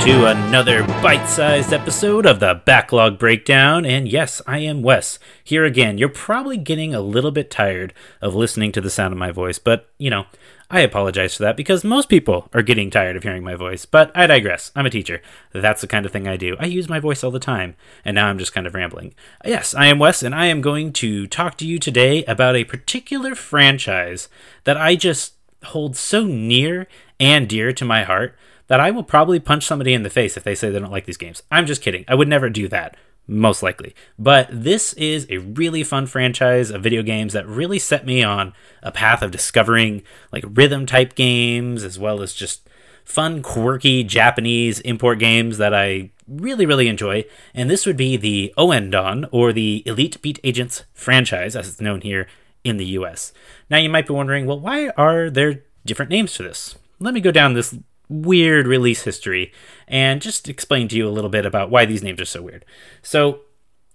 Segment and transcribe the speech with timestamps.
[0.00, 3.84] to another bite sized episode of the Backlog Breakdown.
[3.84, 5.98] And yes, I am Wes, here again.
[5.98, 7.92] You're probably getting a little bit tired
[8.22, 10.24] of listening to the sound of my voice, but you know,
[10.70, 14.10] I apologize for that because most people are getting tired of hearing my voice, but
[14.14, 14.72] I digress.
[14.74, 15.20] I'm a teacher.
[15.52, 16.56] That's the kind of thing I do.
[16.58, 19.14] I use my voice all the time, and now I'm just kind of rambling.
[19.44, 22.64] Yes, I am Wes, and I am going to talk to you today about a
[22.64, 24.30] particular franchise
[24.64, 26.86] that I just hold so near
[27.18, 28.34] and dear to my heart
[28.70, 31.04] that I will probably punch somebody in the face if they say they don't like
[31.04, 31.42] these games.
[31.50, 32.04] I'm just kidding.
[32.06, 33.96] I would never do that most likely.
[34.16, 38.52] But this is a really fun franchise of video games that really set me on
[38.80, 42.68] a path of discovering like rhythm type games as well as just
[43.04, 47.24] fun, quirky Japanese import games that I really, really enjoy.
[47.52, 52.02] And this would be the Ouendan or the Elite Beat Agents franchise, as it's known
[52.02, 52.28] here
[52.62, 53.32] in the US.
[53.68, 56.76] Now, you might be wondering, well, why are there different names for this?
[57.00, 57.74] Let me go down this
[58.10, 59.52] weird release history
[59.88, 62.64] and just explain to you a little bit about why these names are so weird.
[63.00, 63.40] So,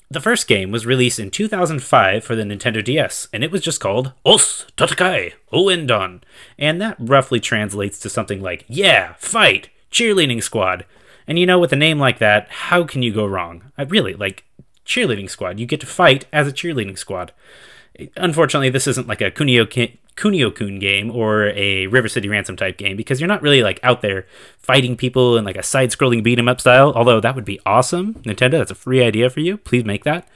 [0.09, 3.79] the first game was released in 2005 for the Nintendo DS, and it was just
[3.79, 6.21] called Os Tatakai Ouendan,
[6.59, 10.85] and that roughly translates to something like, yeah, fight, cheerleading squad.
[11.27, 13.71] And you know, with a name like that, how can you go wrong?
[13.79, 14.43] I really, like,
[14.85, 15.59] cheerleading squad.
[15.59, 17.33] You get to fight as a cheerleading squad.
[18.15, 19.67] Unfortunately, this isn't like a Kunio
[20.15, 24.01] Kunio-kun game or a River City Ransom type game because you're not really like out
[24.01, 24.25] there
[24.57, 26.93] fighting people in like a side-scrolling beat 'em up style.
[26.95, 28.51] Although that would be awesome, Nintendo.
[28.51, 29.57] That's a free idea for you.
[29.57, 30.27] Please make that.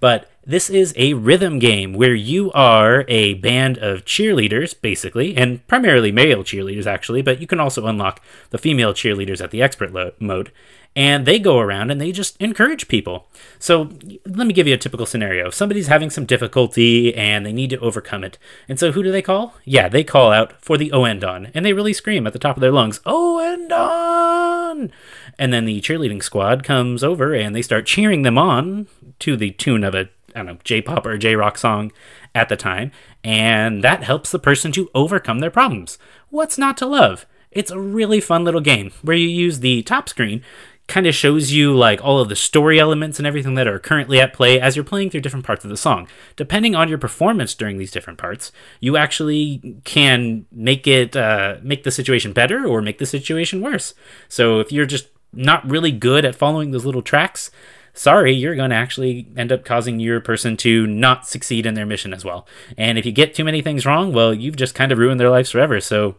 [0.00, 5.66] But this is a rhythm game where you are a band of cheerleaders, basically, and
[5.66, 9.92] primarily male cheerleaders, actually, but you can also unlock the female cheerleaders at the expert
[9.92, 10.52] lo- mode
[10.96, 13.28] and they go around and they just encourage people.
[13.58, 13.90] So
[14.26, 15.48] let me give you a typical scenario.
[15.48, 18.38] If somebody's having some difficulty and they need to overcome it.
[18.68, 19.54] And so who do they call?
[19.64, 22.60] Yeah, they call out for the Ouendan and they really scream at the top of
[22.60, 24.90] their lungs, Ouendan!
[25.38, 28.88] And then the cheerleading squad comes over and they start cheering them on
[29.20, 31.90] to the tune of a I don't know, J-pop or J-rock song
[32.34, 32.92] at the time,
[33.24, 35.98] and that helps the person to overcome their problems.
[36.28, 37.26] What's not to love?
[37.50, 40.42] It's a really fun little game where you use the top screen
[40.88, 44.20] kind of shows you like all of the story elements and everything that are currently
[44.20, 46.08] at play as you're playing through different parts of the song.
[46.34, 48.50] Depending on your performance during these different parts,
[48.80, 53.94] you actually can make it uh, make the situation better or make the situation worse.
[54.28, 57.50] So if you're just not really good at following those little tracks,
[57.92, 61.84] sorry, you're going to actually end up causing your person to not succeed in their
[61.84, 62.46] mission as well.
[62.78, 65.30] And if you get too many things wrong, well, you've just kind of ruined their
[65.30, 65.80] lives forever.
[65.80, 66.16] So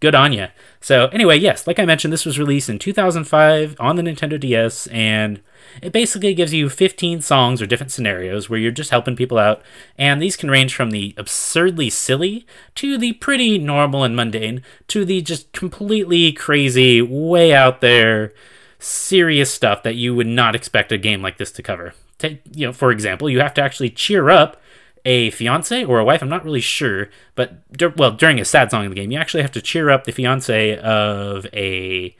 [0.00, 0.48] good on you.
[0.80, 4.86] So anyway, yes, like I mentioned, this was released in 2005 on the Nintendo DS,
[4.88, 5.40] and
[5.82, 9.62] it basically gives you 15 songs or different scenarios where you're just helping people out,
[9.96, 15.04] and these can range from the absurdly silly to the pretty normal and mundane to
[15.04, 18.32] the just completely crazy, way out there,
[18.78, 21.94] serious stuff that you would not expect a game like this to cover.
[22.18, 24.60] Take, you know, for example, you have to actually cheer up
[25.04, 26.22] a fiance or a wife.
[26.22, 27.58] I'm not really sure, but
[27.96, 30.12] well, during a sad song in the game, you actually have to cheer up the
[30.12, 32.16] fiance of a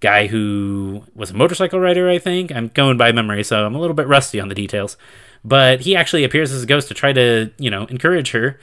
[0.00, 2.08] guy who was a motorcycle rider.
[2.08, 4.96] I think I'm going by memory, so I'm a little bit rusty on the details.
[5.44, 8.58] But he actually appears as a ghost to try to, you know, encourage her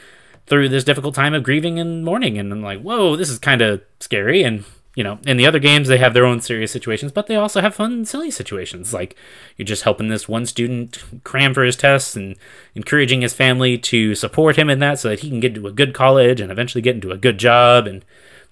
[0.47, 2.37] through this difficult time of grieving and mourning.
[2.37, 4.43] And I'm like, whoa, this is kind of scary.
[4.43, 4.65] And
[4.95, 7.61] you know, in the other games, they have their own serious situations, but they also
[7.61, 8.93] have fun, silly situations.
[8.93, 9.15] Like
[9.55, 12.35] you're just helping this one student cram for his tests and
[12.75, 15.71] encouraging his family to support him in that so that he can get to a
[15.71, 18.03] good college and eventually get into a good job and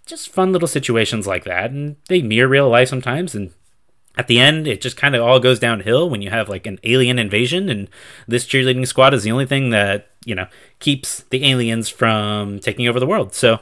[0.05, 1.71] just fun little situations like that.
[1.71, 3.35] And they mirror real life sometimes.
[3.35, 3.51] And
[4.17, 6.79] at the end, it just kind of all goes downhill when you have like an
[6.83, 7.89] alien invasion, and
[8.27, 10.47] this cheerleading squad is the only thing that, you know,
[10.79, 13.33] keeps the aliens from taking over the world.
[13.33, 13.59] So,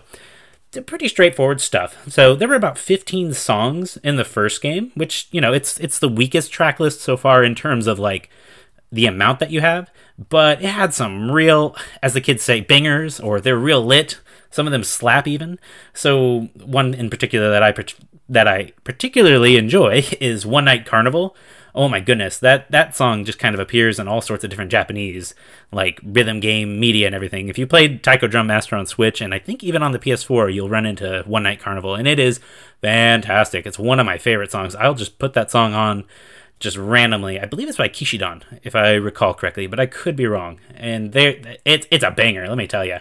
[0.81, 1.97] pretty straightforward stuff.
[2.07, 5.99] So there were about 15 songs in the first game, which you know it's it's
[5.99, 8.29] the weakest track list so far in terms of like
[8.91, 9.91] the amount that you have,
[10.29, 14.19] but it had some real, as the kids say, bangers, or they're real lit.
[14.49, 15.59] Some of them slap even.
[15.93, 17.73] So one in particular that I
[18.29, 21.35] that I particularly enjoy is One Night Carnival
[21.75, 24.71] oh my goodness, that that song just kind of appears in all sorts of different
[24.71, 25.35] Japanese
[25.71, 27.49] like rhythm game media and everything.
[27.49, 30.53] If you played Taiko Drum Master on Switch and I think even on the PS4,
[30.53, 32.39] you'll run into One Night Carnival, and it is
[32.81, 33.65] fantastic.
[33.65, 34.75] It's one of my favorite songs.
[34.75, 36.05] I'll just put that song on
[36.59, 37.39] just randomly.
[37.39, 40.59] I believe it's by Kishidan, if I recall correctly, but I could be wrong.
[40.75, 42.47] And there, it's it's a banger.
[42.47, 42.97] Let me tell you.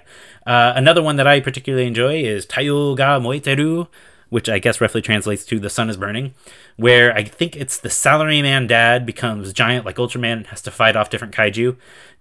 [0.46, 3.88] Uh, another one that I particularly enjoy is Tayo ga Moeteru
[4.36, 6.34] which I guess roughly translates to the sun is burning,
[6.76, 10.94] where I think it's the salaryman dad becomes giant like Ultraman and has to fight
[10.94, 11.74] off different kaiju.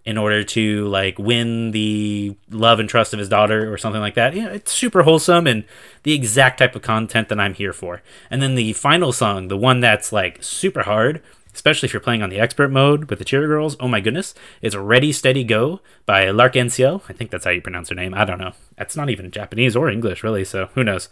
[0.06, 4.14] in order to like win the love and trust of his daughter or something like
[4.14, 4.36] that.
[4.36, 5.66] Yeah, it's super wholesome and
[6.04, 8.04] the exact type of content that I'm here for.
[8.30, 11.24] And then the final song, the one that's like super hard,
[11.56, 13.76] especially if you're playing on the expert mode with the cheer girls.
[13.80, 17.02] Oh my goodness, it's Ready Steady Go by L'Arc-en-Ciel.
[17.10, 18.14] I think that's how you pronounce her name.
[18.14, 18.54] I don't know.
[18.78, 21.10] That's not even Japanese or English really, so who knows.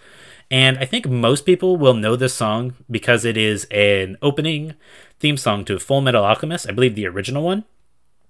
[0.54, 4.76] And I think most people will know this song because it is an opening
[5.20, 7.64] theme song to Full Metal Alchemist, I believe the original one.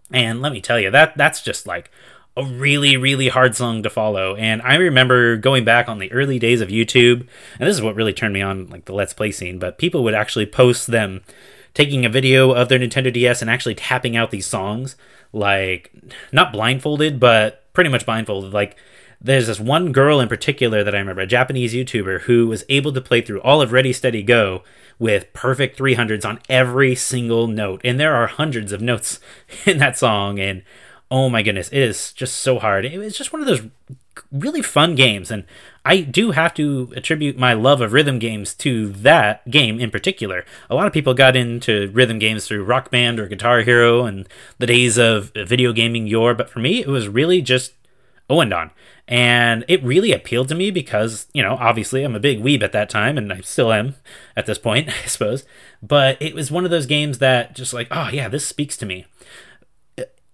[0.09, 1.91] And let me tell you, that that's just like
[2.37, 4.37] a really, really hard song to follow.
[4.37, 7.27] And I remember going back on the early days of YouTube,
[7.59, 10.01] and this is what really turned me on like the Let's Play scene, but people
[10.05, 11.23] would actually post them
[11.73, 14.95] taking a video of their Nintendo DS and actually tapping out these songs,
[15.33, 15.91] like
[16.31, 18.53] not blindfolded, but pretty much blindfolded.
[18.53, 18.77] Like
[19.23, 22.91] there's this one girl in particular that I remember, a Japanese YouTuber, who was able
[22.91, 24.63] to play through all of Ready Steady Go
[24.99, 27.81] with perfect 300s on every single note.
[27.85, 29.21] And there are hundreds of notes
[29.65, 30.39] in that song.
[30.39, 30.63] And
[31.09, 32.83] oh my goodness, it is just so hard.
[32.85, 33.61] It was just one of those
[34.29, 35.31] really fun games.
[35.31, 35.45] And
[35.85, 40.45] I do have to attribute my love of rhythm games to that game in particular.
[40.69, 44.27] A lot of people got into rhythm games through Rock Band or Guitar Hero and
[44.59, 46.33] the days of video gaming yore.
[46.33, 47.73] But for me, it was really just
[48.29, 48.71] Ouendan.
[49.07, 52.71] And it really appealed to me because, you know, obviously I'm a big weeb at
[52.71, 53.95] that time, and I still am
[54.35, 55.45] at this point, I suppose.
[55.81, 58.85] But it was one of those games that just like, oh, yeah, this speaks to
[58.85, 59.05] me.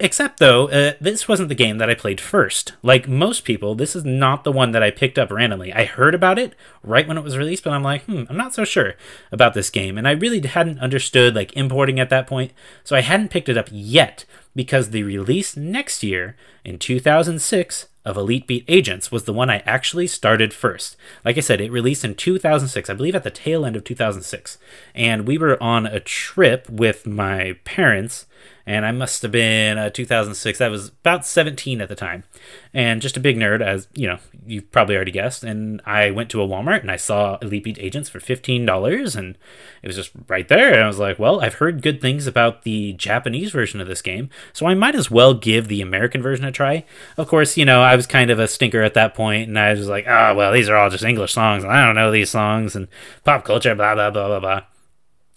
[0.02, 2.72] Except, though, uh, this wasn't the game that I played first.
[2.82, 5.74] Like most people, this is not the one that I picked up randomly.
[5.74, 8.54] I heard about it right when it was released, but I'm like, hmm, I'm not
[8.54, 8.94] so sure
[9.30, 9.98] about this game.
[9.98, 12.54] And I really hadn't understood, like, importing at that point,
[12.86, 14.24] so I hadn't picked it up yet
[14.56, 19.60] because the release next year, in 2006, of Elite Beat Agents was the one I
[19.60, 20.98] actually started first.
[21.24, 24.58] Like I said, it released in 2006, I believe at the tail end of 2006.
[24.96, 28.26] And we were on a trip with my parents
[28.70, 30.62] and I must have been uh, 2006.
[30.62, 32.24] I was about 17 at the time,
[32.72, 35.44] and just a big nerd, as you know, you've probably already guessed.
[35.44, 39.38] And I went to a Walmart and I saw Elite Beat Agents for $15, and
[39.82, 40.72] it was just right there.
[40.72, 44.04] And I was like, well, I've heard good things about the Japanese version of this
[44.04, 46.86] game, so I might as well give the American version a try.
[47.18, 49.74] Of course, you know, I was kind of a stinker at that point, and I
[49.74, 52.30] was like, oh, well, these are all just English songs, and I don't know these
[52.30, 52.88] songs, and
[53.26, 54.62] pop culture, blah, blah, blah, blah, blah.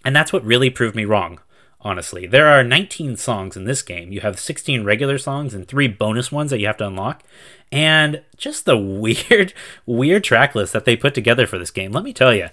[0.05, 1.41] And that's what really proved me wrong
[1.85, 2.26] honestly.
[2.26, 4.12] There are 19 songs in this game.
[4.12, 7.23] You have 16 regular songs and three bonus ones that you have to unlock.
[7.70, 9.53] And just the weird,
[9.85, 11.93] weird track list that they put together for this game.
[11.93, 12.49] Let me tell you,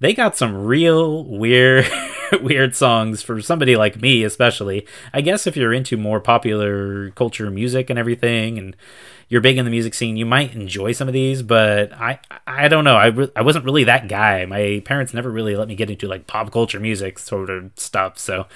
[0.00, 1.86] they got some real weird,
[2.42, 4.86] weird songs for somebody like me, especially.
[5.12, 8.76] I guess if you're into more popular culture music and everything, and
[9.28, 12.68] you're big in the music scene, you might enjoy some of these, but I I
[12.68, 12.96] don't know.
[12.96, 14.44] I, re- I wasn't really that guy.
[14.46, 18.18] My parents never really let me get into like pop culture music sort of stuff.
[18.18, 18.46] So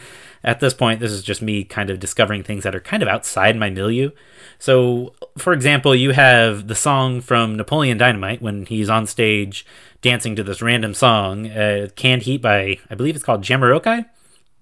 [0.44, 3.08] at this point, this is just me kind of discovering things that are kind of
[3.08, 4.10] outside my milieu.
[4.58, 9.66] So, for example, you have the song from Napoleon Dynamite when he's on stage
[10.02, 14.06] dancing to this random song, uh, Canned Heat by, I believe it's called Jamiroquai.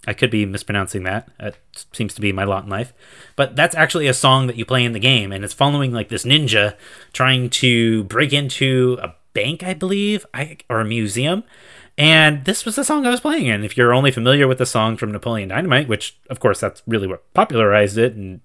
[0.07, 1.29] I could be mispronouncing that.
[1.41, 1.57] It
[1.93, 2.93] seems to be my lot in life.
[3.37, 6.09] But that's actually a song that you play in the game, and it's following like
[6.09, 6.77] this ninja
[7.13, 11.45] trying to break into a bank, I believe, I, or a museum.
[11.97, 13.49] And this was the song I was playing.
[13.49, 16.83] And if you're only familiar with the song from Napoleon Dynamite, which of course that's
[16.87, 18.41] really what popularized it and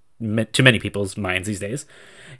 [0.54, 1.86] to many people's minds these days,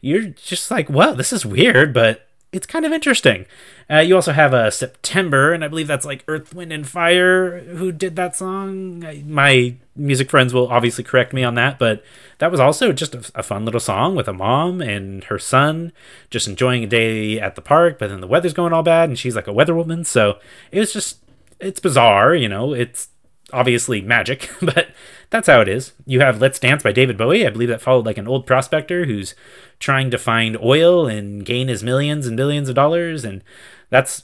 [0.02, 3.46] you're just like, wow, this is weird, but it's kind of interesting.
[3.90, 6.88] Uh, you also have a uh, September, and I believe that's like Earth, Wind, and
[6.88, 9.04] Fire who did that song.
[9.28, 12.04] My music friends will obviously correct me on that, but
[12.40, 15.92] that was also just a, a, fun little song with a mom and her son
[16.30, 19.20] just enjoying a day at the park, but then the weather's going all bad, and
[19.20, 20.04] she's like a weather woman.
[20.04, 20.40] So
[20.72, 21.20] it was just,
[21.60, 23.10] it's bizarre, you know, it's
[23.54, 24.90] obviously magic, but
[25.30, 25.94] that's how it is.
[26.06, 27.46] You have Let's Dance by David Bowie.
[27.46, 29.36] I believe that followed like an old prospector who's
[29.80, 33.24] trying to find oil and gain his millions and billions of dollars.
[33.24, 33.44] And
[33.90, 34.24] that's,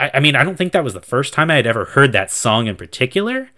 [0.00, 2.12] I, I mean, I don't think that was the first time I had ever heard
[2.12, 3.50] that song in particular.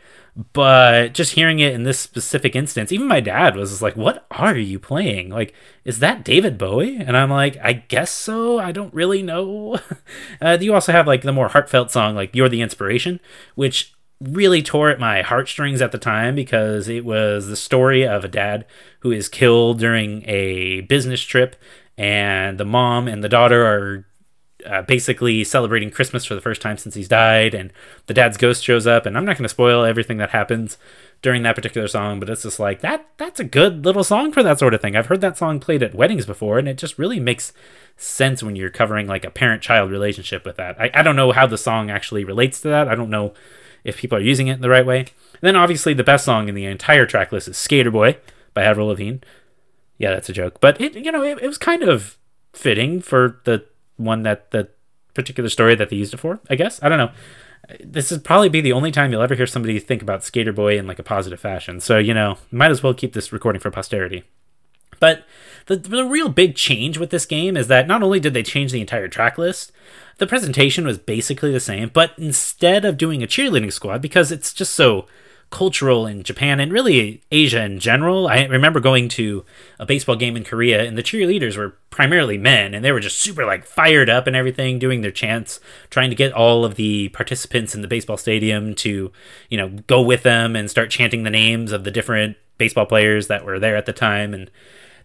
[0.52, 4.56] But just hearing it in this specific instance, even my dad was like, What are
[4.56, 5.30] you playing?
[5.30, 5.52] Like,
[5.84, 6.96] is that David Bowie?
[6.96, 8.56] And I'm like, I guess so.
[8.60, 9.80] I don't really know.
[10.40, 13.18] uh, you also have like the more heartfelt song, like You're the Inspiration,
[13.56, 18.24] which really tore at my heartstrings at the time because it was the story of
[18.24, 18.66] a dad
[19.00, 21.54] who is killed during a business trip,
[21.96, 24.06] and the mom and the daughter are
[24.66, 27.72] uh, basically celebrating Christmas for the first time since he's died, and
[28.06, 29.06] the dad's ghost shows up.
[29.06, 30.78] And I'm not going to spoil everything that happens
[31.22, 33.06] during that particular song, but it's just like that.
[33.18, 34.96] That's a good little song for that sort of thing.
[34.96, 37.52] I've heard that song played at weddings before, and it just really makes
[37.96, 40.80] sense when you're covering like a parent-child relationship with that.
[40.80, 42.88] I, I don't know how the song actually relates to that.
[42.88, 43.34] I don't know
[43.88, 45.00] if people are using it the right way.
[45.00, 45.08] And
[45.42, 48.18] then obviously the best song in the entire track list is Skater Boy
[48.54, 49.18] by Avril Lavigne.
[49.98, 50.60] Yeah, that's a joke.
[50.60, 52.18] But it, you know, it, it was kind of
[52.52, 53.64] fitting for the
[53.96, 54.68] one that the
[55.14, 56.40] particular story that they used it for.
[56.48, 57.10] I guess I don't know.
[57.80, 60.78] This would probably be the only time you'll ever hear somebody think about Skater Boy
[60.78, 61.80] in like a positive fashion.
[61.80, 64.24] So you know, might as well keep this recording for posterity.
[65.00, 65.24] But
[65.66, 68.72] the, the real big change with this game is that not only did they change
[68.72, 69.72] the entire track list,
[70.18, 74.52] the presentation was basically the same, but instead of doing a cheerleading squad, because it's
[74.52, 75.06] just so
[75.50, 78.28] cultural in Japan and really Asia in general.
[78.28, 79.44] I remember going to
[79.78, 83.18] a baseball game in Korea and the cheerleaders were primarily men and they were just
[83.18, 85.58] super like fired up and everything doing their chants,
[85.90, 89.10] trying to get all of the participants in the baseball stadium to,
[89.48, 93.28] you know, go with them and start chanting the names of the different baseball players
[93.28, 94.50] that were there at the time and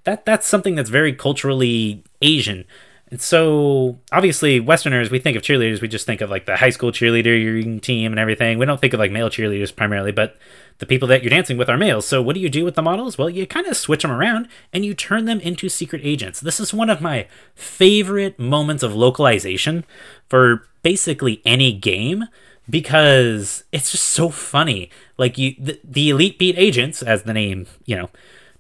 [0.03, 2.65] that that's something that's very culturally Asian.
[3.10, 6.72] And so, obviously, Westerners, we think of cheerleaders, we just think of like the high
[6.72, 8.57] school cheerleader team and everything.
[8.57, 10.36] We don't think of like male cheerleaders primarily, but
[10.79, 12.07] the people that you're dancing with are males.
[12.07, 13.17] So, what do you do with the models?
[13.17, 16.39] Well, you kind of switch them around and you turn them into secret agents.
[16.39, 19.86] This is one of my favorite moments of localization
[20.27, 22.25] for basically any game
[22.70, 24.89] because it's just so funny.
[25.17, 28.10] Like you, the, the elite beat agents, as the name, you know,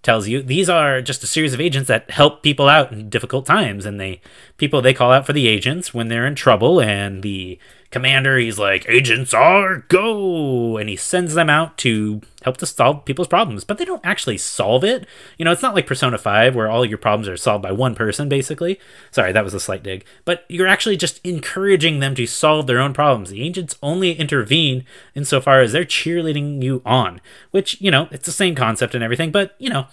[0.03, 3.45] tells you these are just a series of agents that help people out in difficult
[3.45, 4.19] times and they
[4.57, 7.57] people they call out for the agents when they're in trouble and the
[7.93, 10.77] commander he's like agents are go!
[10.77, 13.63] And he sends them out to help to solve people's problems.
[13.63, 15.07] But they don't actually solve it.
[15.37, 17.95] You know it's not like persona 5 where all your problems are solved by one
[17.95, 18.79] person basically.
[19.11, 20.05] Sorry that was a slight dig.
[20.25, 23.29] But you're actually just encouraging them to solve their own problems.
[23.29, 24.83] The agents only intervene
[25.15, 27.21] insofar as they're cheerleading you on
[27.51, 29.31] which you know it's the same concept and everything.
[29.31, 29.87] But you know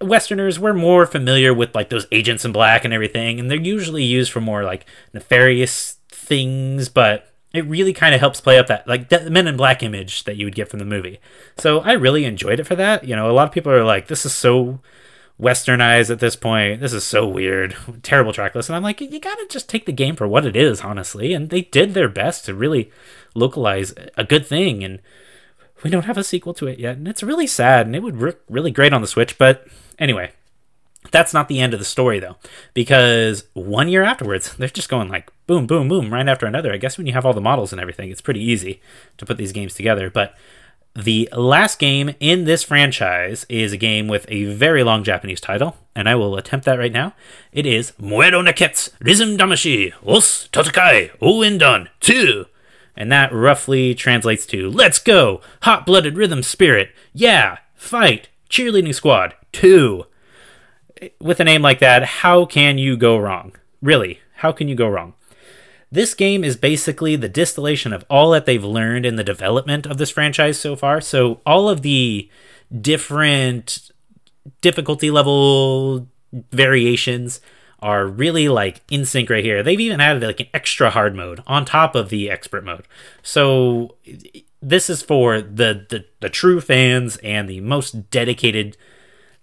[0.00, 4.04] Westerners, we're more familiar with like those agents in black and everything, and they're usually
[4.04, 5.96] used for more like nefarious
[6.30, 9.82] things, but it really kind of helps play up that like the Men in Black
[9.82, 11.18] image that you would get from the movie.
[11.58, 13.04] So I really enjoyed it for that.
[13.04, 14.80] You know, a lot of people are like, "This is so
[15.38, 16.80] westernized at this point.
[16.80, 19.92] This is so weird, terrible track list." And I'm like, you gotta just take the
[19.92, 21.34] game for what it is, honestly.
[21.34, 22.92] And they did their best to really
[23.34, 25.00] localize a good thing, and
[25.82, 27.86] we don't have a sequel to it yet, and it's really sad.
[27.86, 29.66] And it would work really great on the Switch, but
[29.98, 30.30] anyway,
[31.10, 32.36] that's not the end of the story, though,
[32.74, 36.72] because one year afterwards, they're just going like boom, boom, boom, right after another.
[36.72, 38.80] I guess when you have all the models and everything, it's pretty easy
[39.18, 40.08] to put these games together.
[40.08, 40.34] But
[40.94, 45.76] the last game in this franchise is a game with a very long Japanese title,
[45.94, 47.14] and I will attempt that right now.
[47.52, 52.46] It is Moero Nekketsu Rhythm Damashi Os Totakai Ouendan 2.
[52.96, 55.40] And that roughly translates to Let's go!
[55.62, 56.90] Hot blooded rhythm spirit!
[57.12, 57.58] Yeah!
[57.74, 58.28] Fight!
[58.50, 60.06] Cheerleading squad 2
[61.20, 63.52] with a name like that, how can you go wrong?
[63.80, 65.14] Really, how can you go wrong?
[65.92, 69.98] This game is basically the distillation of all that they've learned in the development of
[69.98, 71.00] this franchise so far.
[71.00, 72.30] So, all of the
[72.80, 73.90] different
[74.60, 76.06] difficulty level
[76.52, 77.40] variations
[77.80, 79.62] are really like in sync right here.
[79.62, 82.86] They've even added like an extra hard mode on top of the expert mode.
[83.22, 83.96] So,
[84.62, 88.76] this is for the, the, the true fans and the most dedicated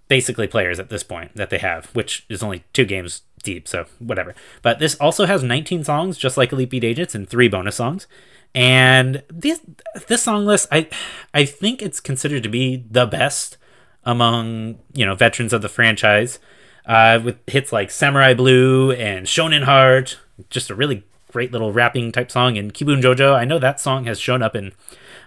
[0.08, 3.86] basically players at this point that they have, which is only two games deep, so
[4.00, 4.36] whatever.
[4.62, 8.08] But this also has 19 songs, just like Elite Beat Agents, and three bonus songs.
[8.56, 9.62] And this
[10.08, 10.88] this song list, I
[11.34, 13.58] I think it's considered to be the best
[14.04, 16.40] among you know veterans of the franchise,
[16.86, 20.18] uh, with hits like Samurai Blue and Shonen Heart,
[20.50, 22.58] just a really great little rapping type song.
[22.58, 24.72] And Kibun Jojo, I know that song has shown up in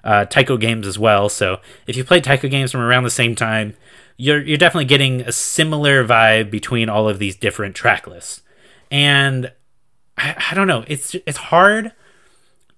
[0.04, 1.28] uh, Taiko games as well.
[1.28, 3.74] So if you played Taiko games from around the same time,
[4.16, 8.42] you're you're definitely getting a similar vibe between all of these different track lists.
[8.90, 9.52] And
[10.18, 11.92] I, I don't know, it's it's hard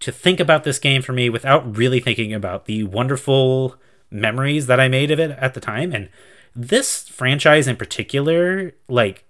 [0.01, 3.77] to think about this game for me without really thinking about the wonderful
[4.11, 5.93] memories that I made of it at the time.
[5.93, 6.09] And
[6.55, 9.25] this franchise in particular, like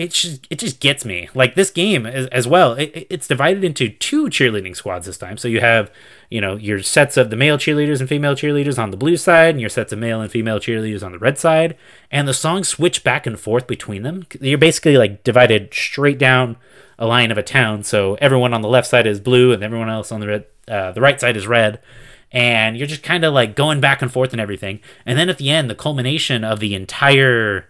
[0.00, 1.28] it just it just gets me.
[1.34, 5.36] Like this game as, as well, it, it's divided into two cheerleading squads this time.
[5.36, 5.90] So you have
[6.30, 9.50] you know your sets of the male cheerleaders and female cheerleaders on the blue side,
[9.50, 11.76] and your sets of male and female cheerleaders on the red side,
[12.10, 14.26] and the songs switch back and forth between them.
[14.40, 16.56] You're basically like divided straight down
[16.98, 17.82] a line of a town.
[17.84, 20.92] So everyone on the left side is blue, and everyone else on the red, uh,
[20.92, 21.80] the right side is red
[22.32, 24.78] and you're just kind of like going back and forth and everything.
[25.04, 27.66] And then at the end, the culmination of the entire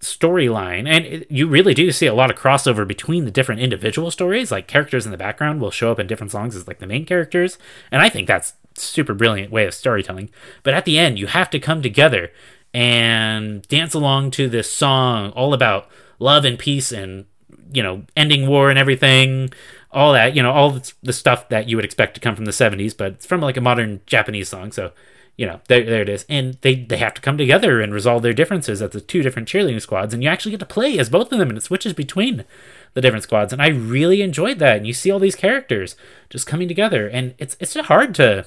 [0.00, 4.10] storyline and it, you really do see a lot of crossover between the different individual
[4.10, 4.50] stories.
[4.50, 7.06] Like characters in the background will show up in different songs as like the main
[7.06, 7.58] characters
[7.90, 10.30] and i think that's super brilliant way of storytelling.
[10.62, 12.30] But at the end you have to come together
[12.74, 15.88] and dance along to this song all about
[16.18, 17.26] love and peace and
[17.72, 19.50] you know ending war and everything
[19.90, 22.50] all that you know all the stuff that you would expect to come from the
[22.50, 24.92] 70s but it's from like a modern japanese song so
[25.36, 26.24] you know, there, there it is.
[26.28, 29.48] And they, they have to come together and resolve their differences at the two different
[29.48, 30.14] cheerleading squads.
[30.14, 32.44] And you actually get to play as both of them and it switches between
[32.94, 33.52] the different squads.
[33.52, 34.78] And I really enjoyed that.
[34.78, 35.94] And you see all these characters
[36.30, 37.06] just coming together.
[37.06, 38.46] And it's, it's hard to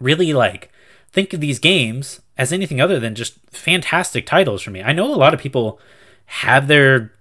[0.00, 0.70] really like
[1.12, 4.82] think of these games as anything other than just fantastic titles for me.
[4.82, 5.78] I know a lot of people
[6.26, 7.12] have their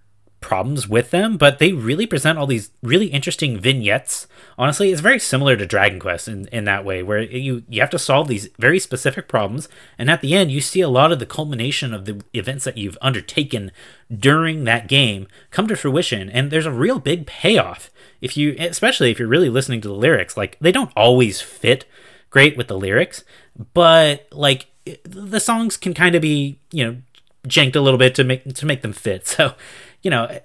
[0.48, 4.27] problems with them, but they really present all these really interesting vignettes.
[4.58, 7.89] Honestly, it's very similar to Dragon Quest in, in that way, where you, you have
[7.89, 11.20] to solve these very specific problems, and at the end, you see a lot of
[11.20, 13.74] the culmination of the events that you've undertaken
[14.10, 17.92] during that game come to fruition, and there's a real big payoff.
[18.22, 21.84] If you, especially if you're really listening to the lyrics, like they don't always fit
[22.30, 23.25] great with the lyrics,
[23.74, 24.68] but like
[25.04, 26.98] the songs can kind of be, you know,
[27.46, 29.27] janked a little bit to make to make them fit.
[29.38, 29.56] So
[30.01, 30.39] you know,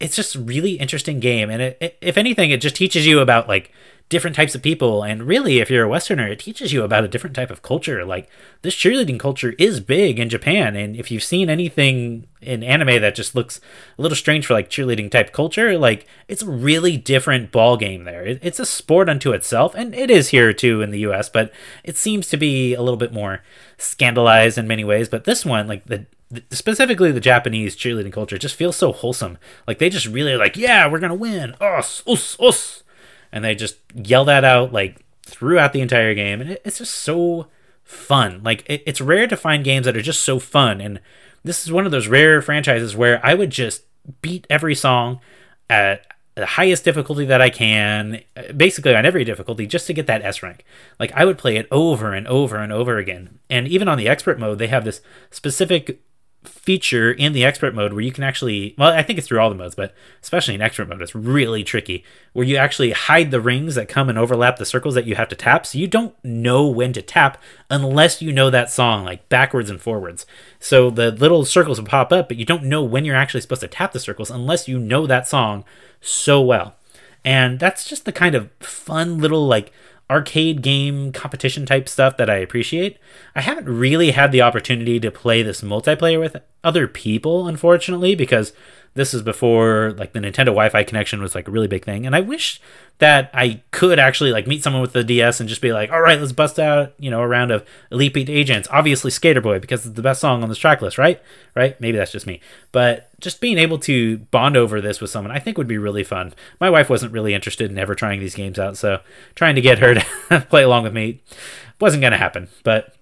[0.00, 3.48] it's just really interesting game, and it, it, if anything, it just teaches you about
[3.48, 3.72] like
[4.08, 7.08] different types of people, and really, if you're a Westerner, it teaches you about a
[7.08, 8.04] different type of culture.
[8.04, 8.28] Like
[8.62, 13.16] this cheerleading culture is big in Japan, and if you've seen anything in anime that
[13.16, 13.60] just looks
[13.98, 18.04] a little strange for like cheerleading type culture, like it's a really different ball game
[18.04, 18.24] there.
[18.24, 21.52] It, it's a sport unto itself, and it is here too in the U.S., but
[21.82, 23.42] it seems to be a little bit more
[23.78, 25.08] scandalized in many ways.
[25.08, 26.06] But this one, like the
[26.50, 29.38] specifically the Japanese cheerleading culture just feels so wholesome.
[29.66, 32.82] Like they just really like, yeah, we're gonna win, us, us, us,
[33.32, 37.48] and they just yell that out like throughout the entire game, and it's just so
[37.82, 38.42] fun.
[38.42, 41.00] Like it's rare to find games that are just so fun, and
[41.44, 43.84] this is one of those rare franchises where I would just
[44.22, 45.20] beat every song
[45.70, 48.22] at the highest difficulty that I can,
[48.56, 50.64] basically on every difficulty, just to get that S rank.
[51.00, 53.38] Like I would play it over and over and over again.
[53.50, 56.00] And even on the expert mode, they have this specific
[56.48, 59.48] feature in the expert mode where you can actually well i think it's through all
[59.48, 63.40] the modes but especially in expert mode it's really tricky where you actually hide the
[63.40, 65.66] rings that come and overlap the circles that you have to tap.
[65.66, 69.80] So you don't know when to tap unless you know that song like backwards and
[69.80, 70.24] forwards.
[70.60, 73.62] So the little circles will pop up but you don't know when you're actually supposed
[73.62, 75.64] to tap the circles unless you know that song
[76.00, 76.76] so well.
[77.24, 79.72] And that's just the kind of fun little like
[80.10, 82.98] arcade game competition type stuff that I appreciate.
[83.34, 88.52] I haven't really had the opportunity to play this multiplayer with other people, unfortunately, because
[88.94, 92.14] this is before like the Nintendo Wi-Fi connection was like a really big thing, and
[92.14, 92.60] I wish
[92.98, 96.00] that I could actually like meet someone with the DS and just be like, all
[96.00, 99.58] right, let's bust out you know a round of Elite Beat Agents, obviously Skater Boy
[99.58, 101.22] because it's the best song on this track list, right?
[101.54, 101.80] Right?
[101.80, 102.40] Maybe that's just me,
[102.72, 106.04] but just being able to bond over this with someone, I think would be really
[106.04, 106.34] fun.
[106.60, 109.00] My wife wasn't really interested in ever trying these games out, so
[109.34, 109.94] trying to get her
[110.30, 111.20] to play along with me
[111.80, 112.94] wasn't going to happen, but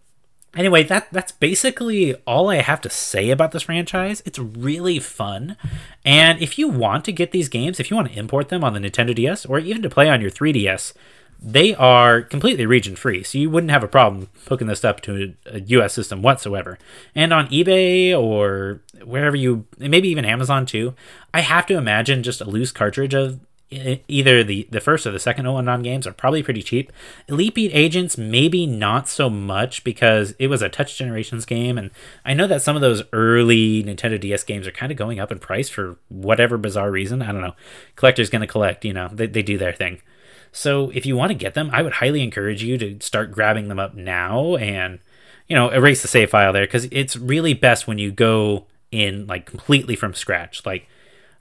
[0.55, 4.23] Anyway, that that's basically all I have to say about this franchise.
[4.25, 5.57] It's really fun.
[6.05, 8.73] And if you want to get these games, if you want to import them on
[8.73, 10.95] the Nintendo DS or even to play on your 3DS,
[11.41, 13.23] they are completely region free.
[13.23, 16.79] So you wouldn't have a problem hooking this up to a, a US system whatsoever.
[17.15, 20.95] And on eBay or wherever you maybe even Amazon too,
[21.35, 25.19] I have to imagine just a loose cartridge of either the, the first or the
[25.19, 26.93] second non games are probably pretty cheap.
[27.29, 31.91] Elite Beat Agents, maybe not so much because it was a Touch Generations game, and
[32.25, 35.33] I know that some of those early Nintendo DS games are kind of going up
[35.33, 37.23] in price for whatever bizarre reason.
[37.23, 37.57] I don't know.
[37.97, 40.01] Collector's going to collect, you know, they, they do their thing.
[40.53, 43.69] So if you want to get them, I would highly encourage you to start grabbing
[43.69, 45.01] them up now and,
[45.49, 49.27] you know, erase the save file there because it's really best when you go in
[49.27, 50.65] like completely from scratch.
[50.65, 50.89] Like,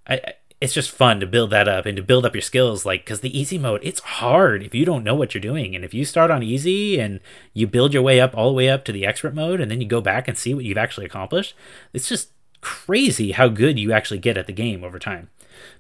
[0.08, 3.04] I, it's just fun to build that up and to build up your skills like
[3.04, 5.76] because the easy mode it's hard if you don't know what you're doing.
[5.76, 7.20] And if you start on easy and
[7.54, 9.82] you build your way up all the way up to the expert mode and then
[9.82, 11.56] you go back and see what you've actually accomplished
[11.94, 12.30] it's just
[12.62, 15.30] crazy how good you actually get at the game over time.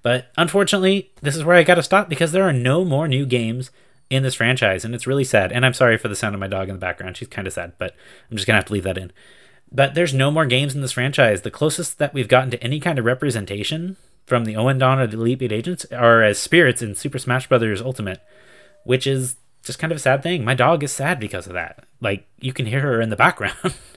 [0.01, 3.71] But unfortunately this is where i gotta stop because there are no more new games
[4.09, 5.53] in this franchise and it's really sad.
[5.53, 7.15] And i'm sorry for the sound of my dog in the background.
[7.15, 7.95] She's kind of sad but
[8.29, 9.13] i'm just gonna have to leave that in.
[9.71, 11.41] But there's no more games in this franchise.
[11.41, 15.17] The closest that we've gotten to any kind of representation from the Ouendan or the
[15.17, 17.81] Elite Beat Agents are as spirits in Super Smash Bros.
[17.81, 18.21] Ultimate,
[18.83, 20.43] which is just kind of a sad thing.
[20.43, 21.85] My dog is sad because of that.
[22.01, 23.55] Like you can hear her in the background.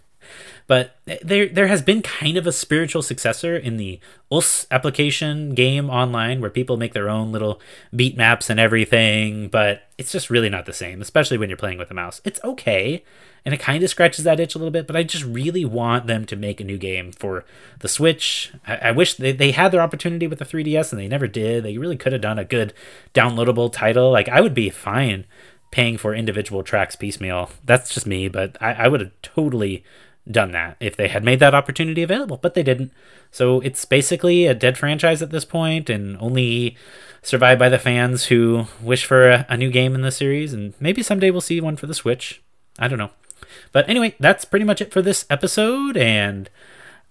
[0.67, 4.67] but there there has been kind of a spiritual successor in the osu!
[4.71, 7.61] application game online where people make their own little
[7.95, 11.79] beat maps and everything, but it's just really not the same, especially when you're playing
[11.79, 12.21] with a mouse.
[12.25, 13.03] It's okay
[13.45, 14.87] and it kind of scratches that itch a little bit.
[14.87, 17.45] But I just really want them to make a new game for
[17.79, 18.53] the Switch.
[18.67, 21.64] I, I wish they, they had their opportunity with the 3DS and they never did.
[21.64, 22.75] They really could have done a good
[23.14, 24.11] downloadable title.
[24.11, 25.25] Like I would be fine
[25.71, 27.51] paying for individual tracks piecemeal.
[27.64, 29.85] That's just me, but I, I would have totally
[30.31, 32.93] done that if they had made that opportunity available, but they didn't.
[33.31, 36.77] So it's basically a dead franchise at this point and only
[37.23, 40.53] survived by the fans who wish for a, a new game in the series.
[40.53, 42.43] And maybe someday we'll see one for the Switch.
[42.79, 43.11] I don't know.
[43.73, 45.97] But anyway, that's pretty much it for this episode.
[45.97, 46.49] And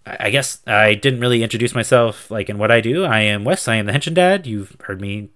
[0.05, 3.03] I guess I didn't really introduce myself like in what I do.
[3.03, 3.67] I am Wes.
[3.67, 4.47] I am the Henshin Dad.
[4.47, 5.29] You've heard me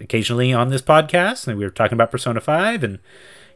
[0.00, 2.98] occasionally on this podcast, and we were talking about Persona Five, and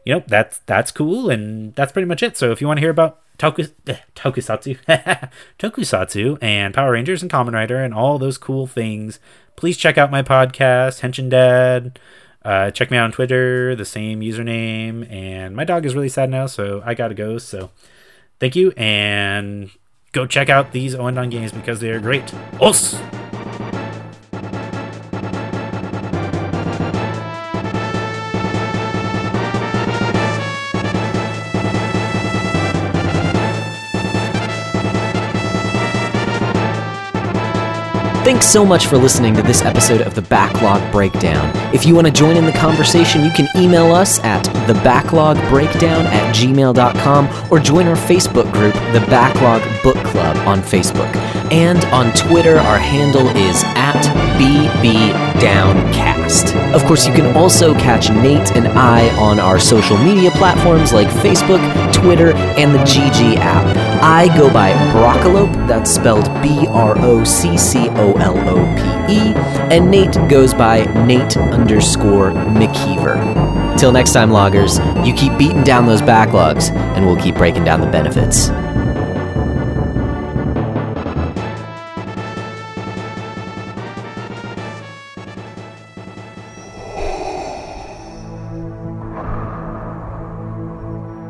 [0.05, 2.37] you know that's that's cool, and that's pretty much it.
[2.37, 3.47] So if you want to hear about eh,
[4.15, 4.77] tokusatsu,
[5.59, 9.19] tokusatsu, and Power Rangers and Kamen Rider and all those cool things,
[9.55, 11.99] please check out my podcast, Henshin Dad.
[12.43, 15.09] Uh, check me out on Twitter, the same username.
[15.11, 17.37] And my dog is really sad now, so I gotta go.
[17.37, 17.71] So
[18.39, 19.69] thank you, and
[20.11, 22.33] go check out these Ouendan games because they are great.
[22.59, 22.99] Os!
[38.33, 41.55] Thanks so much for listening to this episode of the Backlog Breakdown.
[41.71, 46.35] If you want to join in the conversation, you can email us at thebacklogbreakdown at
[46.35, 51.15] gmail.com or join our Facebook group, The Backlog Book Club, on Facebook.
[51.51, 54.01] And on Twitter, our handle is at
[54.39, 55.93] BBDownCast.
[56.73, 61.07] Of course, you can also catch Nate and I on our social media platforms like
[61.07, 61.61] Facebook,
[62.03, 64.03] Twitter, and the GG app.
[64.03, 69.13] I go by Broccolope, that's spelled B R O C C O L O P
[69.13, 69.33] E,
[69.73, 73.77] and Nate goes by Nate underscore McKeever.
[73.77, 77.79] Till next time, loggers, you keep beating down those backlogs, and we'll keep breaking down
[77.79, 78.49] the benefits.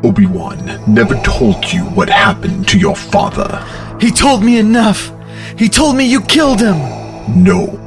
[0.04, 3.66] Obi-Wan never told you what happened to your father.
[4.00, 5.12] He told me enough.
[5.58, 6.78] He told me you killed him.
[7.44, 7.80] No,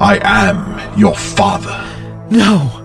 [0.00, 1.78] I am your father.
[2.30, 2.78] No.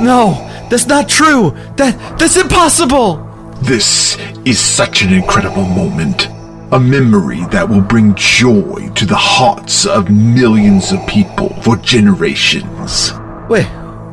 [0.00, 0.34] No,
[0.70, 1.50] that's not true.
[1.76, 3.22] That that's impossible.
[3.62, 6.28] This is such an incredible moment.
[6.72, 13.12] A memory that will bring joy to the hearts of millions of people for generations.
[13.48, 13.66] Wait,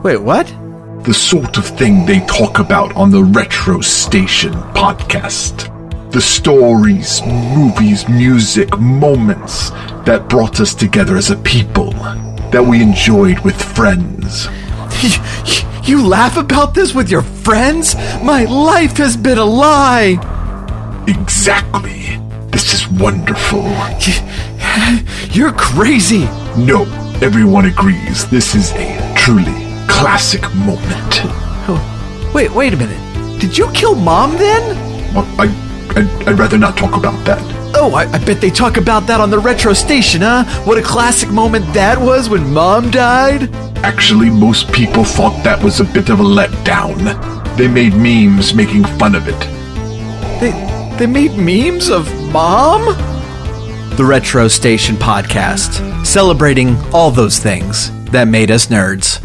[0.04, 0.48] wait, what?
[1.04, 5.70] The sort of thing they talk about on the Retro Station podcast.
[6.12, 9.72] The stories, movies, music, moments
[10.06, 11.92] that brought us together as a people,
[12.52, 14.48] that we enjoyed with friends.
[15.84, 17.94] You laugh about this with your friends?
[18.24, 20.16] My life has been a lie.
[21.10, 22.18] Exactly.
[22.52, 23.64] This is wonderful.
[25.32, 26.24] You're crazy.
[26.56, 26.84] No,
[27.22, 31.22] everyone agrees this is a truly classic moment.
[31.70, 33.40] Oh, wait, wait a minute.
[33.40, 34.76] Did you kill mom then?
[35.14, 35.46] Well, I,
[35.96, 37.40] I, I'd rather not talk about that.
[37.76, 40.44] Oh, I, I bet they talk about that on the retro station, huh?
[40.66, 43.54] What a classic moment that was when mom died.
[43.78, 46.98] Actually, most people thought that was a bit of a letdown.
[47.56, 49.40] They made memes making fun of it.
[50.40, 50.52] They
[50.98, 52.86] they made memes of mom?
[53.96, 59.23] The Retro Station podcast, celebrating all those things that made us nerds.